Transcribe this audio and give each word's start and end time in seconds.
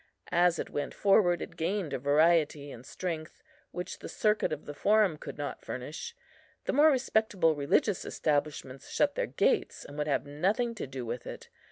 As 0.31 0.57
it 0.57 0.71
went 0.71 0.95
forward 0.95 1.43
it 1.43 1.55
gained 1.55 1.93
a 1.93 1.99
variety 1.99 2.71
and 2.71 2.83
strength, 2.83 3.43
which 3.69 3.99
the 3.99 4.09
circuit 4.09 4.51
of 4.51 4.65
the 4.65 4.73
Forum 4.73 5.15
could 5.15 5.37
not 5.37 5.61
furnish. 5.61 6.15
The 6.65 6.73
more 6.73 6.89
respectable 6.89 7.53
religious 7.53 8.03
establishments 8.03 8.89
shut 8.89 9.13
their 9.13 9.27
gates, 9.27 9.85
and 9.85 9.99
would 9.99 10.07
have 10.07 10.25
nothing 10.25 10.73
to 10.73 10.87
do 10.87 11.05
with 11.05 11.27
it. 11.27 11.49